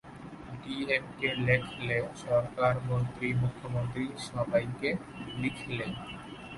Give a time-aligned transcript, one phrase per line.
[0.61, 4.89] DM কে লেখলে, সরকার, মন্ত্রী, মুখ্যমন্ত্রী সবাইকে
[5.41, 5.85] লিখলে।